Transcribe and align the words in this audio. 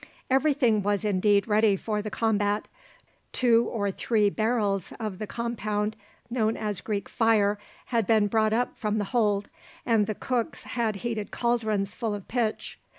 Everything 0.31 0.81
was 0.81 1.05
indeed 1.05 1.47
ready 1.47 1.75
for 1.75 2.01
the 2.01 2.09
combat. 2.09 2.67
Two 3.33 3.65
or 3.71 3.91
three 3.91 4.31
barrels 4.31 4.91
of 4.99 5.19
the 5.19 5.27
compound 5.27 5.95
known 6.27 6.57
as 6.57 6.81
Greek 6.81 7.07
fire 7.07 7.59
had 7.85 8.07
been 8.07 8.25
brought 8.25 8.51
up 8.51 8.75
from 8.75 8.97
the 8.97 9.03
hold, 9.13 9.47
and 9.85 10.07
the 10.07 10.15
cooks 10.15 10.63
had 10.63 10.95
heated 11.05 11.29
cauldrons 11.29 11.93
full 11.93 12.15
of 12.15 12.27
pitch. 12.27 12.79